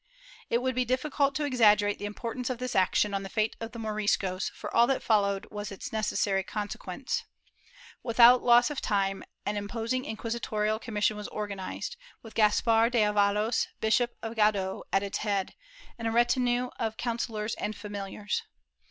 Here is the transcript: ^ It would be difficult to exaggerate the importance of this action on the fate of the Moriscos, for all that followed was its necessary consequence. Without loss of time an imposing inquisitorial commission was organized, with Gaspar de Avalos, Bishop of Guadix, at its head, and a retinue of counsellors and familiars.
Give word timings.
^ 0.01 0.03
It 0.49 0.63
would 0.63 0.73
be 0.73 0.83
difficult 0.83 1.35
to 1.35 1.43
exaggerate 1.45 1.99
the 1.99 2.07
importance 2.07 2.49
of 2.49 2.57
this 2.57 2.75
action 2.75 3.13
on 3.13 3.21
the 3.21 3.29
fate 3.29 3.55
of 3.59 3.71
the 3.71 3.77
Moriscos, 3.77 4.49
for 4.51 4.75
all 4.75 4.87
that 4.87 5.03
followed 5.03 5.45
was 5.51 5.71
its 5.71 5.93
necessary 5.93 6.41
consequence. 6.41 7.23
Without 8.01 8.41
loss 8.41 8.71
of 8.71 8.81
time 8.81 9.23
an 9.45 9.57
imposing 9.57 10.05
inquisitorial 10.05 10.79
commission 10.79 11.17
was 11.17 11.27
organized, 11.27 11.97
with 12.23 12.33
Gaspar 12.33 12.89
de 12.89 13.01
Avalos, 13.03 13.67
Bishop 13.79 14.15
of 14.23 14.33
Guadix, 14.35 14.81
at 14.91 15.03
its 15.03 15.19
head, 15.19 15.53
and 15.99 16.07
a 16.07 16.11
retinue 16.11 16.71
of 16.79 16.97
counsellors 16.97 17.53
and 17.59 17.75
familiars. 17.75 18.41